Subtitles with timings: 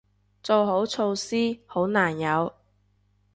[0.41, 2.55] 做好措施，好難有